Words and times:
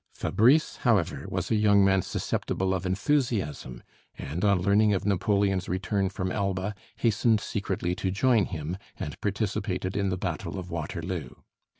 Fabrice, 0.15 0.77
however, 0.77 1.27
was 1.29 1.51
"a 1.51 1.55
young 1.55 1.85
man 1.85 2.01
susceptible 2.01 2.73
of 2.73 2.87
enthusiasm," 2.87 3.83
and 4.17 4.43
on 4.43 4.59
learning 4.59 4.95
of 4.95 5.05
Napoleon's 5.05 5.69
return 5.69 6.09
from 6.09 6.31
Elba, 6.31 6.73
hastened 6.95 7.39
secretly 7.39 7.93
to 7.93 8.09
join 8.09 8.45
him, 8.45 8.77
and 8.99 9.21
participated 9.21 9.95
in 9.95 10.09
the 10.09 10.17
battle 10.17 10.57
of 10.57 10.71
Waterloo. 10.71 11.29